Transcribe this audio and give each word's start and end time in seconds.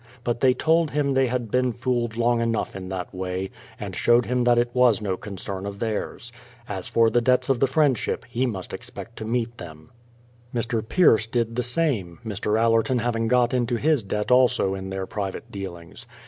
But 0.23 0.39
they 0.39 0.55
told 0.55 0.89
him 0.89 1.13
they 1.13 1.27
had 1.27 1.51
been 1.51 1.73
fooled 1.73 2.17
long 2.17 2.41
enough 2.41 2.75
in 2.75 2.89
that 2.89 3.13
way, 3.13 3.51
and 3.79 3.95
showed 3.95 4.25
him 4.25 4.45
that 4.45 4.57
it 4.57 4.71
was 4.73 4.99
no 4.99 5.15
concern 5.15 5.63
of 5.67 5.77
theirs. 5.77 6.31
As 6.67 6.87
for 6.87 7.11
the 7.11 7.21
debts 7.21 7.49
of 7.49 7.59
the 7.59 7.67
Friendship 7.67 8.25
he 8.27 8.47
must 8.47 8.73
expect 8.73 9.15
to 9.17 9.25
meet 9.25 9.59
them. 9.59 9.91
Mr. 10.55 10.81
Pierce 10.89 11.27
did 11.27 11.55
the 11.55 11.61
same, 11.61 12.17
Mr. 12.25 12.31
x 12.59 12.89
Mlerton 12.89 12.99
having 12.99 13.27
got 13.27 13.53
into 13.53 13.75
his 13.75 14.01
debt 14.01 14.31
also 14.31 14.73
in 14.73 14.89
their 14.89 15.05
private 15.05 15.51
dealings. 15.51 16.07